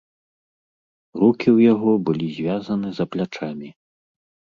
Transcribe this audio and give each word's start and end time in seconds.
Рукі 1.19 1.45
ў 1.55 1.67
яго 1.73 1.91
былі 2.07 2.27
звязаны 2.37 2.89
за 3.01 3.05
плячамі. 3.17 3.69